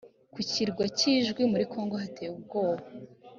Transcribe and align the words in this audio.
ku 0.33 0.39
kirwa 0.49 0.83
cy 0.97 1.05
idjwi 1.15 1.41
muri 1.51 1.65
congo 1.73 1.95
hateye 2.03 2.29
ubwoba 2.35 2.83